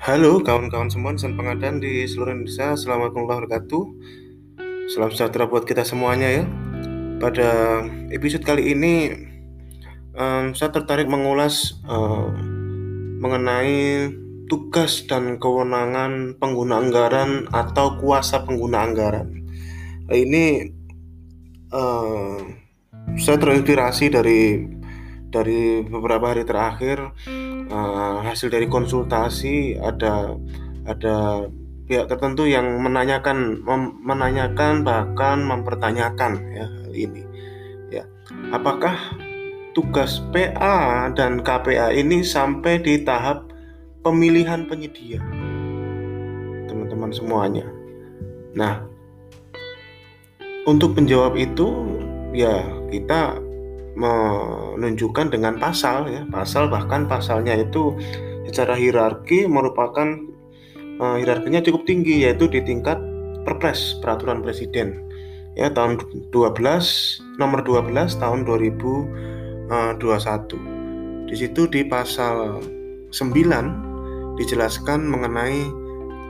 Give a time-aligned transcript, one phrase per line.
[0.00, 3.82] Halo kawan-kawan semua insan pengadaan di seluruh Indonesia Assalamualaikum warahmatullahi wabarakatuh.
[4.96, 6.48] Salam sejahtera buat kita semuanya ya.
[7.20, 9.12] Pada episode kali ini
[10.16, 12.32] um, Saya tertarik mengulas um,
[13.20, 14.08] Mengenai
[14.48, 19.28] tugas dan kewenangan pengguna anggaran Atau kuasa pengguna anggaran.
[20.08, 20.64] Nah, Ini
[21.76, 22.56] um,
[23.20, 24.64] Saya terinspirasi dari
[25.28, 27.12] Dari beberapa hari terakhir
[27.70, 30.34] uh, hasil dari konsultasi ada
[30.84, 31.46] ada
[31.86, 37.22] pihak tertentu yang menanyakan mem, menanyakan bahkan mempertanyakan ya hal ini.
[37.90, 38.04] Ya
[38.54, 38.94] apakah
[39.74, 43.50] tugas PA dan KPA ini sampai di tahap
[44.02, 45.22] pemilihan penyedia?
[46.70, 47.66] Teman-teman semuanya.
[48.54, 48.86] Nah
[50.66, 51.98] untuk menjawab itu
[52.30, 52.62] ya
[52.94, 53.49] kita
[54.00, 56.22] menunjukkan dengan pasal ya.
[56.32, 57.92] Pasal bahkan pasalnya itu
[58.48, 60.16] secara hierarki merupakan
[60.98, 62.96] uh, hierarkinya cukup tinggi yaitu di tingkat
[63.44, 65.04] perpres peraturan presiden.
[65.58, 66.00] Ya tahun
[66.32, 66.32] 12
[67.36, 70.40] nomor 12 tahun 2021 eh,
[71.26, 72.62] di situ di pasal
[73.10, 75.66] 9 dijelaskan mengenai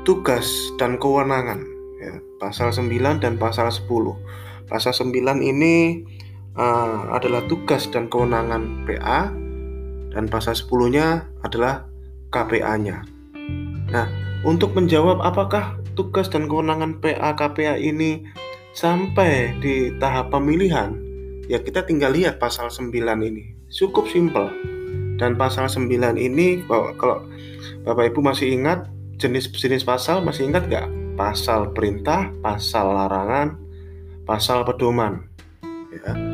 [0.08, 1.62] tugas dan kewenangan.
[2.00, 3.86] Ya pasal 9 dan pasal 10
[4.70, 6.06] pasal 9 ini
[6.56, 9.30] uh, adalah tugas dan kewenangan PA
[10.10, 11.86] dan pasal 10-nya adalah
[12.30, 13.06] KPA-nya.
[13.90, 14.06] Nah,
[14.46, 18.26] untuk menjawab apakah tugas dan kewenangan PA KPA ini
[18.74, 20.94] sampai di tahap pemilihan,
[21.50, 23.54] ya kita tinggal lihat pasal 9 ini.
[23.70, 24.50] Cukup simpel.
[25.20, 26.64] Dan pasal 9 ini
[26.96, 27.28] kalau
[27.84, 28.88] Bapak Ibu masih ingat
[29.20, 30.88] jenis-jenis pasal masih ingat nggak?
[31.20, 33.60] Pasal perintah, pasal larangan,
[34.24, 35.28] pasal pedoman.
[35.92, 36.29] Ya.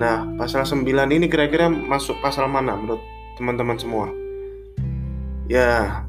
[0.00, 3.04] Nah, pasal 9 ini kira-kira masuk pasal mana menurut
[3.36, 4.08] teman-teman semua?
[5.44, 6.08] Ya,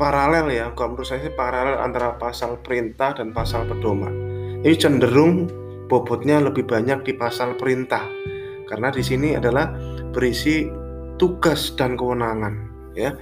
[0.00, 0.72] paralel ya.
[0.72, 4.08] Kalau menurut saya sih paralel antara pasal perintah dan pasal pedoman.
[4.64, 5.52] Ini cenderung
[5.84, 8.08] bobotnya lebih banyak di pasal perintah.
[8.64, 9.68] Karena di sini adalah
[10.16, 10.64] berisi
[11.20, 12.54] tugas dan kewenangan,
[12.96, 13.12] ya.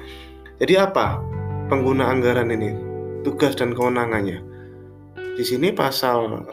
[0.63, 1.19] Jadi apa
[1.67, 2.71] pengguna anggaran ini?
[3.27, 4.39] Tugas dan kewenangannya.
[5.35, 6.47] Di sini pasal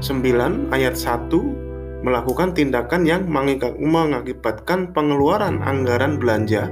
[0.00, 1.59] 9 ayat 1
[2.00, 6.68] melakukan tindakan yang mengakibatkan pengeluaran anggaran belanja.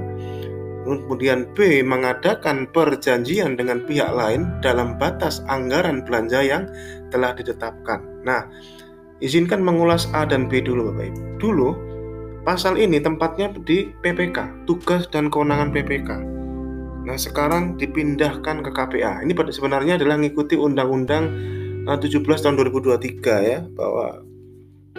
[0.89, 6.65] Kemudian B mengadakan perjanjian dengan pihak lain dalam batas anggaran belanja yang
[7.13, 8.01] telah ditetapkan.
[8.25, 8.49] Nah,
[9.21, 11.19] izinkan mengulas A dan B dulu Bapak Ibu.
[11.37, 11.69] Dulu
[12.41, 16.09] pasal ini tempatnya di PPK, tugas dan kewenangan PPK.
[17.05, 19.21] Nah, sekarang dipindahkan ke KPA.
[19.21, 21.25] Ini sebenarnya adalah mengikuti Undang-Undang
[21.85, 24.28] 17 eh, tahun 2023 ya, bahwa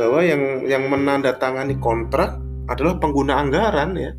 [0.01, 2.41] bahwa yang yang menandatangani kontrak
[2.73, 4.17] adalah pengguna anggaran ya.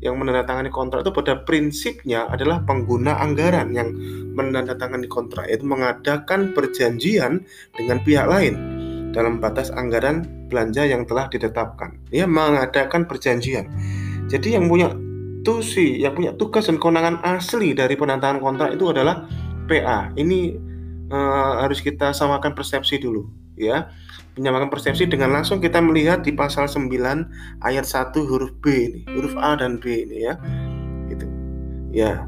[0.00, 3.94] Yang menandatangani kontrak itu pada prinsipnya adalah pengguna anggaran yang
[4.34, 7.44] menandatangani kontrak itu mengadakan perjanjian
[7.76, 8.54] dengan pihak lain
[9.12, 12.00] dalam batas anggaran belanja yang telah ditetapkan.
[12.10, 13.68] Ya, mengadakan perjanjian.
[14.32, 14.90] Jadi yang punya
[15.44, 19.28] tusi, yang punya tugas dan kewenangan asli dari penandatangan kontrak itu adalah
[19.68, 20.10] PA.
[20.16, 20.40] Ini
[21.12, 23.28] uh, harus kita samakan persepsi dulu,
[23.60, 23.92] ya
[24.40, 26.88] menyamakan persepsi dengan langsung kita melihat di pasal 9
[27.60, 30.34] ayat 1 huruf B ini, huruf A dan B ini ya.
[31.12, 31.26] Itu.
[31.92, 32.24] Ya.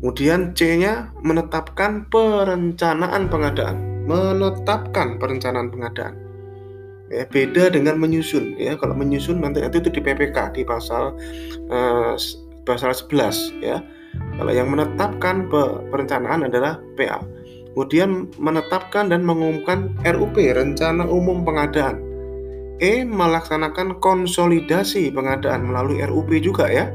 [0.00, 3.76] Kemudian C-nya menetapkan perencanaan pengadaan,
[4.08, 6.16] menetapkan perencanaan pengadaan.
[7.12, 8.78] Ya, beda dengan menyusun ya.
[8.80, 11.12] Kalau menyusun nanti itu, itu di PPK di pasal
[11.68, 12.16] uh,
[12.64, 13.84] pasal 11 ya.
[14.40, 15.52] Kalau yang menetapkan
[15.92, 17.20] perencanaan adalah PA
[17.74, 22.02] kemudian menetapkan dan mengumumkan RUP Rencana Umum Pengadaan.
[22.80, 26.88] E melaksanakan konsolidasi pengadaan melalui RUP juga ya.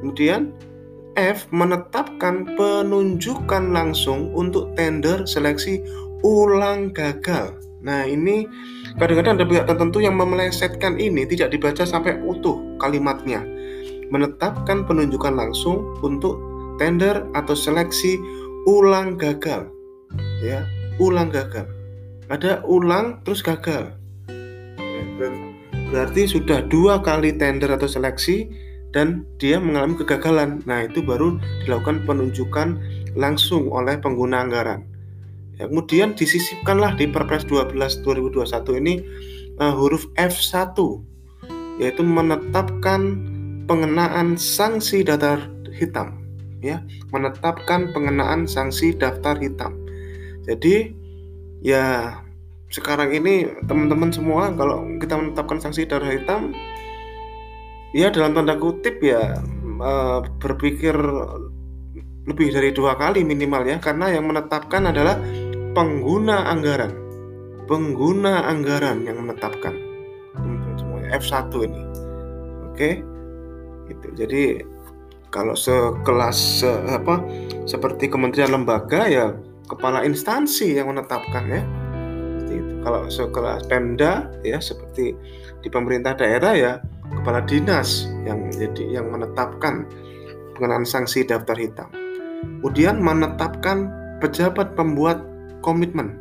[0.00, 0.50] Kemudian
[1.14, 5.84] F menetapkan penunjukan langsung untuk tender seleksi
[6.24, 7.54] ulang gagal.
[7.84, 8.48] Nah, ini
[8.96, 13.44] kadang-kadang ada pihak tertentu yang memelesetkan ini tidak dibaca sampai utuh kalimatnya.
[14.08, 16.40] Menetapkan penunjukan langsung untuk
[16.80, 18.16] tender atau seleksi
[18.64, 19.68] ulang gagal
[20.44, 20.68] ya.
[21.00, 21.64] Ulang gagal.
[22.28, 23.96] Ada ulang terus gagal.
[25.90, 28.50] Berarti sudah dua kali tender atau seleksi
[28.92, 30.62] dan dia mengalami kegagalan.
[30.68, 32.78] Nah itu baru dilakukan penunjukan
[33.18, 34.86] langsung oleh pengguna anggaran.
[35.54, 38.94] Ya, kemudian disisipkanlah di Perpres 12 2021 ini
[39.62, 40.74] uh, huruf F1
[41.78, 43.22] yaitu menetapkan
[43.70, 46.18] pengenaan sanksi daftar hitam
[46.58, 46.82] ya.
[47.14, 49.83] Menetapkan pengenaan sanksi daftar hitam
[50.44, 50.92] jadi
[51.64, 51.84] ya
[52.68, 56.52] sekarang ini teman-teman semua kalau kita menetapkan sanksi darah hitam
[57.94, 59.38] ya dalam tanda kutip ya
[59.78, 60.94] uh, berpikir
[62.24, 63.76] lebih dari dua kali minimal ya.
[63.80, 65.20] Karena yang menetapkan adalah
[65.76, 66.92] pengguna anggaran.
[67.64, 69.72] Pengguna anggaran yang menetapkan.
[71.12, 71.82] F1 ini.
[72.72, 72.90] Oke?
[73.92, 74.08] Itu.
[74.16, 74.64] Jadi
[75.28, 77.20] kalau sekelas se, apa
[77.68, 79.34] seperti kementerian lembaga ya
[79.66, 81.62] kepala instansi yang menetapkan ya
[82.38, 85.16] seperti itu kalau sekelas Pemda ya seperti
[85.64, 86.72] di pemerintah daerah ya
[87.20, 89.88] kepala dinas yang jadi yang menetapkan
[90.54, 91.90] pengenaan sanksi daftar hitam
[92.64, 93.92] Kemudian menetapkan
[94.24, 95.20] pejabat pembuat
[95.60, 96.16] komitmen.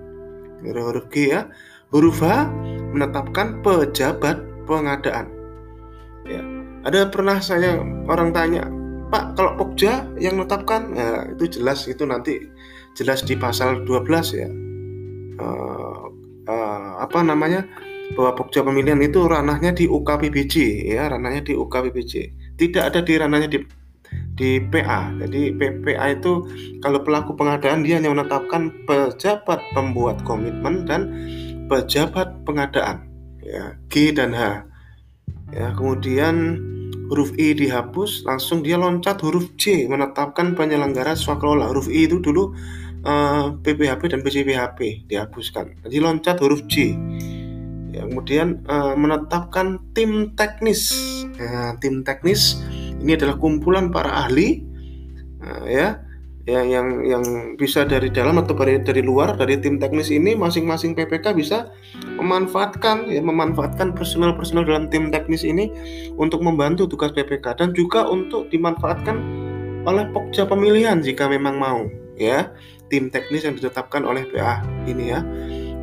[0.64, 1.48] Huruf G ya.
[1.92, 2.48] Huruf H
[2.96, 5.32] menetapkan pejabat pengadaan.
[6.28, 6.44] Ya.
[6.84, 7.80] Ada pernah saya
[8.12, 8.68] orang tanya,
[9.08, 12.44] Pak, kalau Pokja yang menetapkan, ya itu jelas itu nanti
[12.94, 14.50] jelas di pasal 12 ya.
[15.42, 16.08] Uh,
[16.48, 17.66] uh, apa namanya?
[18.14, 22.14] bahwa Pokja pemilihan itu ranahnya di UKPBJ ya, ranahnya di UKPBJ.
[22.60, 23.60] Tidak ada di ranahnya di
[24.34, 25.14] di PA.
[25.18, 26.46] Jadi PPA itu
[26.82, 31.10] kalau pelaku pengadaan dia hanya menetapkan pejabat pembuat komitmen dan
[31.70, 33.10] pejabat pengadaan.
[33.42, 34.66] Ya, G dan H.
[35.54, 36.58] Ya, kemudian
[37.14, 41.70] huruf I dihapus, langsung dia loncat huruf C menetapkan penyelenggara swakelola.
[41.70, 42.58] Huruf I itu dulu
[43.04, 45.84] uh, eh, PPHP dan PCPHP dihapuskan.
[45.88, 46.96] Jadi loncat huruf C.
[47.94, 50.90] Ya, kemudian uh, menetapkan tim teknis.
[51.38, 52.58] Ya, tim teknis
[53.04, 54.64] ini adalah kumpulan para ahli
[55.44, 56.00] uh, ya
[56.44, 57.24] yang yang yang
[57.56, 61.72] bisa dari dalam atau dari dari luar dari tim teknis ini masing-masing PPK bisa
[62.20, 65.72] memanfaatkan ya memanfaatkan personal-personal dalam tim teknis ini
[66.20, 69.16] untuk membantu tugas PPK dan juga untuk dimanfaatkan
[69.88, 71.88] oleh pokja pemilihan jika memang mau
[72.20, 72.52] ya
[72.94, 75.26] tim teknis yang ditetapkan oleh PA ini ya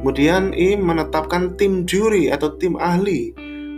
[0.00, 3.34] kemudian I menetapkan tim juri atau tim ahli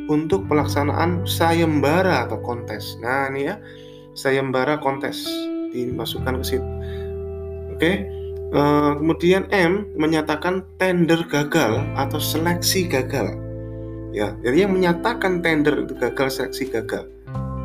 [0.06, 2.98] untuk pelaksanaan sayembara atau kontes.
[3.02, 3.58] Nah, ini ya,
[4.14, 5.26] sayembara kontes
[5.74, 6.68] dimasukkan ke situ.
[7.74, 7.92] Oke.
[8.52, 13.32] Uh, kemudian M menyatakan tender gagal atau seleksi gagal.
[14.12, 17.08] Ya, jadi yang menyatakan tender itu gagal, seleksi gagal.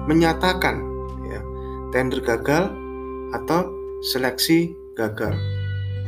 [0.07, 0.79] Menyatakan
[1.27, 1.43] ya,
[1.91, 2.71] tender gagal
[3.35, 3.67] atau
[3.99, 5.35] seleksi gagal.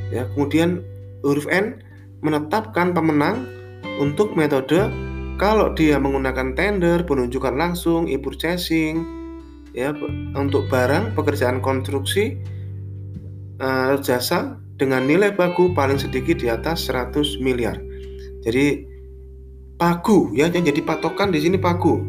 [0.09, 0.81] Ya, kemudian
[1.21, 1.85] huruf N
[2.25, 3.45] menetapkan pemenang
[4.01, 4.89] untuk metode
[5.39, 9.07] kalau dia menggunakan tender, penunjukan langsung, e-purchasing,
[9.71, 9.95] ya
[10.35, 12.35] untuk barang, pekerjaan konstruksi,
[13.63, 17.79] uh, jasa dengan nilai pagu paling sedikit di atas 100 miliar.
[18.43, 18.83] Jadi
[19.79, 22.03] pagu ya, jadi patokan di sini pagu.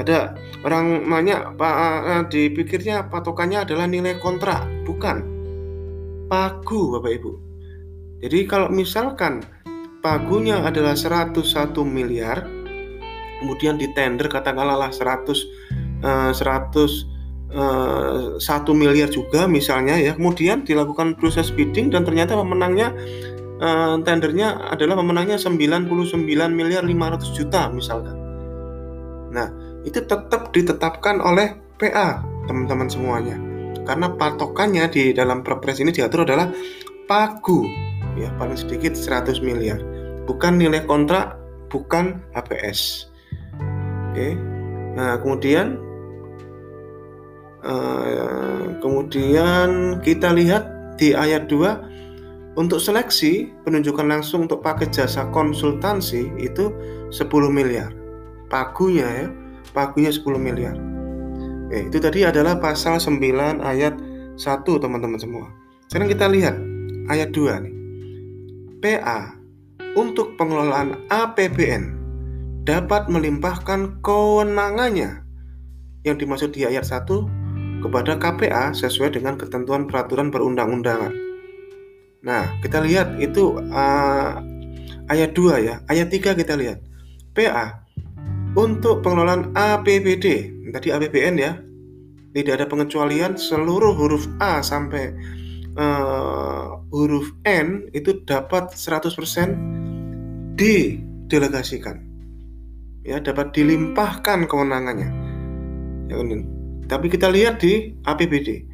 [0.00, 0.34] Ada
[0.66, 5.41] orang nanya, Pak, uh, dipikirnya patokannya adalah nilai kontrak, bukan
[6.32, 7.32] pagu, Bapak Ibu.
[8.24, 9.44] Jadi kalau misalkan
[10.00, 11.44] pagunya adalah 101
[11.84, 12.48] miliar,
[13.44, 15.28] kemudian di tender katakanlah 100
[16.00, 18.40] uh, 100 uh, 1
[18.72, 22.94] miliar juga misalnya ya kemudian dilakukan proses bidding dan ternyata pemenangnya
[23.58, 25.90] uh, tendernya adalah pemenangnya 99
[26.54, 28.14] miliar 500 juta misalkan
[29.34, 29.50] nah
[29.82, 33.51] itu tetap ditetapkan oleh PA teman-teman semuanya
[33.84, 36.50] karena patokannya di dalam perpres ini diatur adalah
[37.06, 37.66] pagu
[38.14, 39.80] ya paling sedikit 100 miliar
[40.28, 41.34] bukan nilai kontrak
[41.72, 43.12] bukan HPS
[44.12, 44.36] Oke.
[44.92, 45.80] Nah, kemudian
[47.64, 50.68] uh, kemudian kita lihat
[51.00, 56.76] di ayat 2 untuk seleksi penunjukan langsung untuk paket jasa konsultansi itu
[57.08, 57.88] 10 miliar.
[58.52, 59.26] Pagunya ya,
[59.72, 60.76] pagunya 10 miliar.
[61.72, 63.96] Oke, itu tadi adalah pasal 9 ayat
[64.36, 65.48] 1 teman-teman semua.
[65.88, 66.52] Sekarang kita lihat
[67.08, 67.74] ayat 2 nih.
[68.84, 69.32] PA
[69.96, 71.96] untuk pengelolaan APBN
[72.68, 75.24] dapat melimpahkan kewenangannya
[76.04, 77.08] yang dimaksud di ayat 1
[77.80, 81.16] kepada KPA sesuai dengan ketentuan peraturan perundang-undangan.
[82.20, 84.44] Nah, kita lihat itu uh,
[85.08, 85.80] ayat 2 ya.
[85.88, 86.84] Ayat 3 kita lihat.
[87.32, 87.81] PA
[88.52, 90.26] untuk pengelolaan APBD,
[90.72, 91.52] tadi APBN ya.
[92.32, 95.12] Tidak ada pengecualian seluruh huruf A sampai
[95.76, 102.12] uh, huruf N itu dapat 100% didelegasikan
[103.02, 105.10] ya dapat dilimpahkan kewenangannya.
[106.10, 106.16] Ya,
[106.86, 108.64] tapi kita lihat di APBD.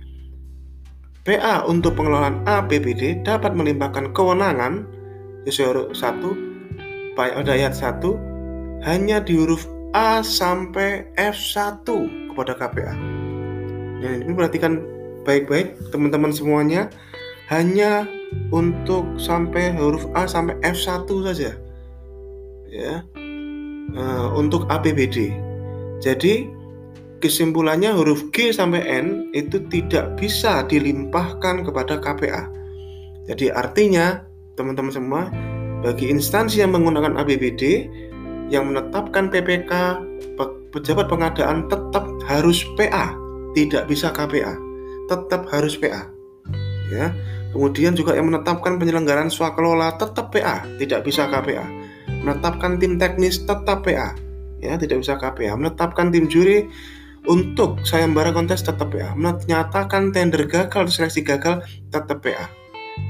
[1.25, 4.89] PA untuk pengelolaan APBD dapat melimpahkan kewenangan
[5.45, 6.33] sesuai satu
[7.13, 8.28] pada ayat 1
[8.85, 9.67] hanya di huruf
[9.97, 11.87] A sampai F1
[12.31, 12.95] kepada KPA.
[13.99, 14.85] Dan ini perhatikan
[15.25, 16.93] baik-baik teman-teman semuanya
[17.49, 18.05] hanya
[18.53, 21.57] untuk sampai huruf A sampai F1 saja.
[22.69, 23.03] Ya
[23.97, 25.33] uh, untuk APBD.
[25.99, 26.51] Jadi
[27.19, 32.47] kesimpulannya huruf G sampai N itu tidak bisa dilimpahkan kepada KPA.
[33.29, 34.23] Jadi artinya
[34.55, 35.23] teman-teman semua
[35.83, 37.87] bagi instansi yang menggunakan APBD
[38.49, 39.73] yang menetapkan PPK
[40.73, 43.13] pejabat pengadaan tetap harus PA,
[43.57, 44.57] tidak bisa KPA.
[45.09, 46.05] Tetap harus PA.
[46.93, 47.13] Ya.
[47.49, 51.65] Kemudian juga yang menetapkan penyelenggaraan swakelola tetap PA, tidak bisa KPA.
[52.21, 54.13] Menetapkan tim teknis tetap PA,
[54.61, 55.57] ya tidak bisa KPA.
[55.57, 56.69] Menetapkan tim juri
[57.25, 59.17] untuk sayembara kontes tetap PA.
[59.17, 62.58] Menyatakan tender gagal, seleksi gagal tetap PA.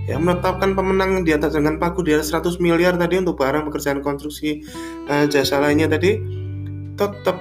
[0.09, 4.01] Ya, menetapkan pemenang di atas dengan pagu di atas 100 miliar tadi untuk barang pekerjaan
[4.01, 4.65] konstruksi
[5.05, 6.17] eh, jasa lainnya tadi
[6.97, 7.37] tetap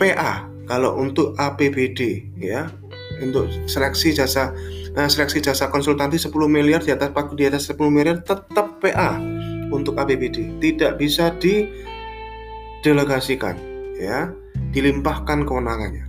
[0.00, 2.72] PA kalau untuk APBD ya.
[3.16, 4.52] Untuk seleksi jasa
[4.96, 9.20] eh, seleksi jasa konsultansi 10 miliar di atas pagu di atas 10 miliar tetap PA
[9.68, 13.60] untuk APBD tidak bisa didelegasikan
[14.00, 14.32] ya.
[14.72, 16.08] Dilimpahkan kewenangannya.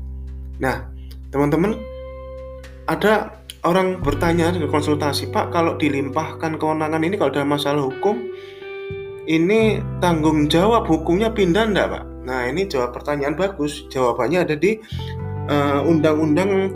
[0.64, 0.88] Nah
[1.36, 1.76] teman-teman
[2.88, 8.20] ada orang bertanya ke konsultasi, Pak, kalau dilimpahkan kewenangan ini kalau dalam masalah hukum,
[9.26, 12.04] ini tanggung jawab hukumnya pindah enggak, Pak?
[12.28, 13.88] Nah, ini jawab pertanyaan bagus.
[13.88, 14.78] Jawabannya ada di
[15.48, 16.76] uh, Undang-Undang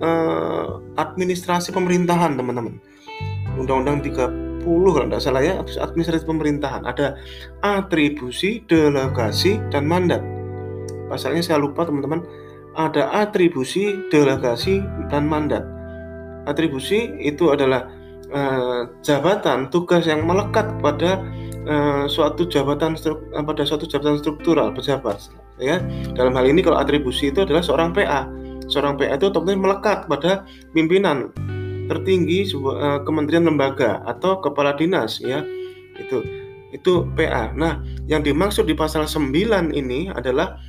[0.00, 2.80] uh, Administrasi Pemerintahan, teman-teman.
[3.56, 6.82] Undang-Undang 30 kalau tidak salah ya, administrasi pemerintahan.
[6.84, 7.16] Ada
[7.62, 10.20] atribusi, delegasi, dan mandat.
[11.06, 12.24] Pasalnya saya lupa, teman-teman.
[12.76, 15.75] Ada atribusi, delegasi, dan mandat
[16.46, 17.90] atribusi itu adalah
[18.32, 21.22] uh, jabatan tugas yang melekat pada
[21.66, 25.82] uh, suatu jabatan uh, pada suatu jabatan struktural pejabat ya
[26.14, 28.30] dalam hal ini kalau atribusi itu adalah seorang PA
[28.66, 31.30] seorang PA itu otomatis melekat pada pimpinan
[31.86, 35.42] tertinggi sebuah uh, kementerian lembaga atau kepala dinas ya
[35.98, 36.22] itu
[36.74, 37.56] itu PA.
[37.56, 40.60] Nah, yang dimaksud di pasal 9 ini adalah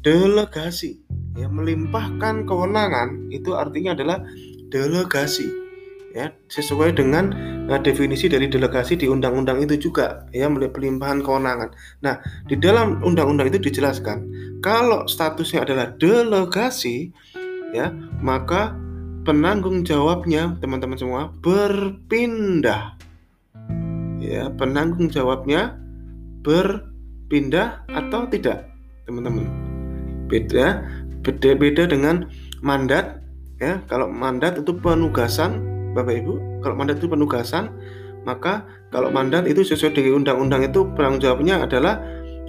[0.00, 1.02] delegasi.
[1.38, 4.18] Ya, melimpahkan kewenangan itu artinya adalah
[4.70, 5.70] delegasi
[6.10, 7.30] ya sesuai dengan
[7.70, 11.70] uh, definisi dari delegasi di undang-undang itu juga ya pelimpahan kewenangan.
[12.02, 12.18] Nah,
[12.50, 14.26] di dalam undang-undang itu dijelaskan
[14.58, 17.14] kalau statusnya adalah delegasi
[17.70, 18.74] ya, maka
[19.22, 22.98] penanggung jawabnya teman-teman semua berpindah.
[24.20, 25.80] Ya, penanggung jawabnya
[26.44, 28.68] berpindah atau tidak,
[29.08, 29.46] teman-teman.
[30.30, 30.86] Beda
[31.20, 32.32] beda beda dengan
[32.64, 33.20] mandat
[33.60, 35.62] ya kalau mandat itu penugasan
[35.92, 37.70] Bapak Ibu kalau mandat itu penugasan
[38.24, 42.00] maka kalau mandat itu sesuai dengan undang-undang itu penanggung jawabnya adalah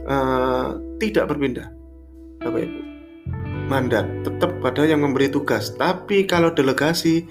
[0.08, 1.68] uh, tidak berpindah
[2.42, 2.80] Bapak Ibu.
[3.72, 7.24] Mandat tetap pada yang memberi tugas tapi kalau delegasi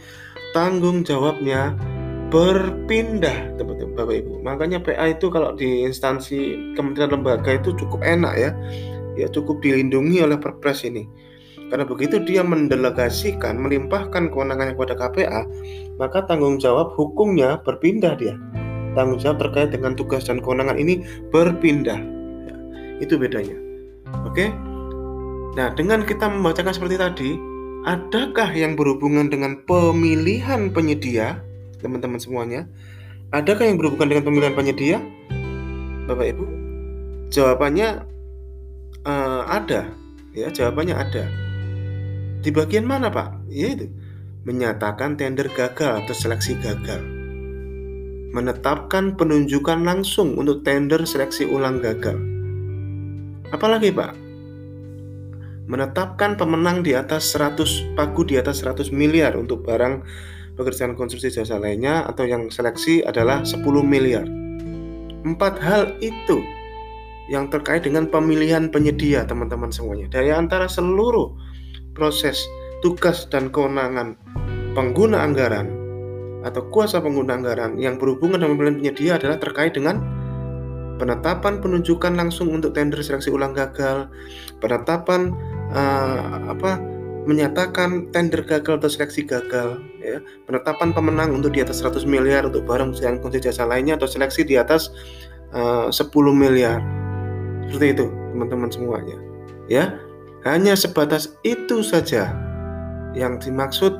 [0.56, 1.76] tanggung jawabnya
[2.32, 4.32] berpindah teman-teman Bapak Ibu.
[4.40, 8.50] Makanya PA itu kalau di instansi kementerian lembaga itu cukup enak ya
[9.18, 11.04] ya cukup dilindungi oleh perpres ini
[11.70, 15.42] karena begitu dia mendelegasikan, melimpahkan kewenangannya kepada KPA,
[16.02, 18.34] maka tanggung jawab hukumnya berpindah dia.
[18.98, 22.00] Tanggung jawab terkait dengan tugas dan kewenangan ini berpindah.
[22.50, 22.54] Ya,
[22.98, 23.54] itu bedanya.
[24.26, 24.50] Oke?
[25.54, 27.30] Nah, dengan kita membacakan seperti tadi,
[27.86, 31.38] adakah yang berhubungan dengan pemilihan penyedia,
[31.78, 32.66] teman-teman semuanya?
[33.30, 34.98] Adakah yang berhubungan dengan pemilihan penyedia?
[36.10, 36.44] Bapak Ibu?
[37.30, 38.02] Jawabannya
[39.06, 39.86] uh, ada.
[40.34, 41.49] Ya, jawabannya ada.
[42.40, 43.52] Di bagian mana Pak?
[43.52, 43.92] Yaitu
[44.48, 47.04] menyatakan tender gagal atau seleksi gagal.
[48.32, 52.16] Menetapkan penunjukan langsung untuk tender seleksi ulang gagal.
[53.52, 54.12] Apalagi Pak?
[55.68, 60.00] Menetapkan pemenang di atas 100 pagu di atas 100 miliar untuk barang
[60.56, 64.24] pekerjaan konstruksi jasa lainnya atau yang seleksi adalah 10 miliar.
[65.20, 66.40] Empat hal itu
[67.28, 70.08] yang terkait dengan pemilihan penyedia teman-teman semuanya.
[70.08, 71.36] Dari antara seluruh
[72.00, 72.40] proses
[72.80, 74.16] tugas dan kewenangan
[74.72, 75.68] pengguna anggaran
[76.40, 80.00] atau kuasa pengguna anggaran yang berhubungan dengan pemilihan penyedia adalah terkait dengan
[80.96, 84.12] penetapan penunjukan langsung untuk tender seleksi ulang gagal,
[84.60, 85.32] penetapan
[85.72, 86.76] uh, apa
[87.24, 92.68] menyatakan tender gagal atau seleksi gagal, ya, penetapan pemenang untuk di atas 100 miliar untuk
[92.68, 94.92] barang dan konsesi jasa lainnya atau seleksi di atas
[95.56, 96.80] uh, 10 miliar.
[97.68, 99.16] Seperti itu, teman-teman semuanya.
[99.68, 100.00] Ya,
[100.48, 102.32] hanya sebatas itu saja
[103.12, 103.92] yang dimaksud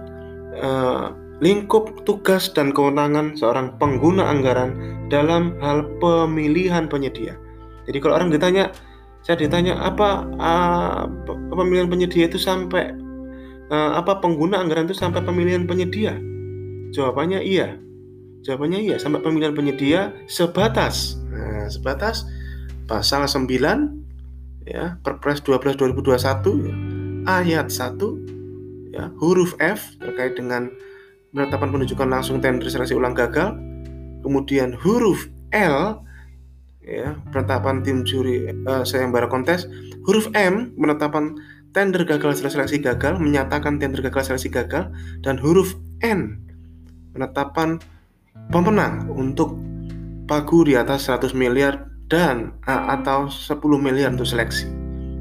[0.61, 4.77] uh, lingkup tugas dan kewenangan seorang pengguna anggaran
[5.09, 7.37] dalam hal pemilihan penyedia.
[7.89, 8.71] Jadi kalau orang ditanya,
[9.25, 11.05] saya ditanya apa uh,
[11.53, 12.93] pemilihan penyedia itu sampai
[13.73, 16.17] uh, apa pengguna anggaran itu sampai pemilihan penyedia?
[16.93, 17.81] Jawabannya iya.
[18.41, 21.21] Jawabannya iya sampai pemilihan penyedia sebatas.
[21.29, 22.25] Nah, sebatas
[22.89, 24.00] pasal 9
[24.71, 26.15] ya Perpres 12 2021
[26.63, 26.75] ya,
[27.27, 30.71] ayat 1 ya, huruf F terkait dengan
[31.35, 33.59] penetapan penunjukan langsung tender seleksi ulang gagal.
[34.23, 36.07] Kemudian huruf L
[36.87, 39.67] ya, penetapan tim juri uh, sayembara kontes.
[40.07, 41.35] Huruf M penetapan
[41.75, 44.91] tender gagal seleksi gagal, menyatakan tender gagal seleksi gagal
[45.27, 46.47] dan huruf N
[47.11, 47.83] penetapan
[48.55, 49.59] pemenang untuk
[50.31, 54.67] pagu di atas 100 miliar dan uh, atau 10 miliar untuk seleksi.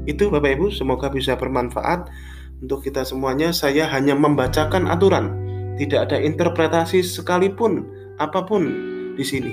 [0.04, 2.10] Itu Bapak Ibu, semoga bisa bermanfaat
[2.60, 3.54] untuk kita semuanya.
[3.54, 5.32] Saya hanya membacakan aturan,
[5.78, 7.86] tidak ada interpretasi sekalipun
[8.18, 8.66] apa pun
[9.14, 9.52] di sini.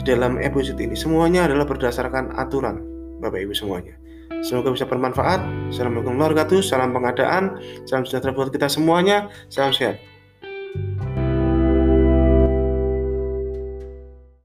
[0.00, 2.80] Di dalam episode ini semuanya adalah berdasarkan aturan,
[3.18, 3.98] Bapak Ibu semuanya.
[4.40, 5.68] Semoga bisa bermanfaat.
[5.68, 6.60] Assalamualaikum warahmatullahi wabarakatuh.
[6.64, 7.60] Salam pengadaan.
[7.84, 9.28] Salam sejahtera buat kita semuanya.
[9.52, 10.00] Salam sehat.